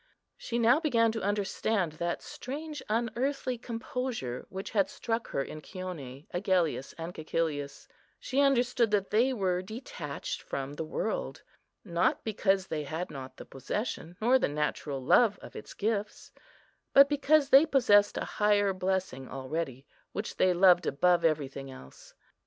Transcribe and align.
She 0.35 0.57
now 0.57 0.79
began 0.79 1.11
to 1.11 1.21
understand 1.21 1.91
that 2.01 2.23
strange, 2.23 2.81
unearthly 2.89 3.59
composure, 3.59 4.47
which 4.49 4.71
had 4.71 4.89
struck 4.89 5.27
her 5.27 5.43
in 5.43 5.61
Chione, 5.61 6.25
Agellius, 6.33 6.93
and 6.97 7.13
Cæcilius; 7.13 7.85
she 8.19 8.39
understood 8.41 8.89
that 8.89 9.11
they 9.11 9.31
were 9.31 9.61
detached 9.61 10.41
from 10.41 10.73
the 10.73 10.83
world, 10.83 11.43
not 11.85 12.23
because 12.23 12.65
they 12.65 12.83
had 12.85 13.11
not 13.11 13.37
the 13.37 13.45
possession, 13.45 14.17
nor 14.19 14.39
the 14.39 14.47
natural 14.47 15.03
love 15.03 15.37
of 15.39 15.55
its 15.55 15.75
gifts, 15.75 16.31
but 16.93 17.07
because 17.07 17.49
they 17.49 17.67
possessed 17.67 18.17
a 18.17 18.25
higher 18.25 18.73
blessing 18.73 19.29
already, 19.29 19.85
which 20.13 20.37
they 20.37 20.51
loved 20.51 20.87
above 20.87 21.23
everything 21.23 21.69
else. 21.69 22.15